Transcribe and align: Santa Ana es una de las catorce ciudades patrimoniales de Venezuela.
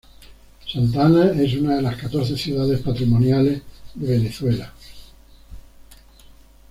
Santa 0.67 1.05
Ana 1.05 1.29
es 1.39 1.53
una 1.53 1.75
de 1.75 1.83
las 1.83 1.95
catorce 1.95 2.35
ciudades 2.35 2.79
patrimoniales 2.79 3.61
de 3.93 4.07
Venezuela. 4.17 4.73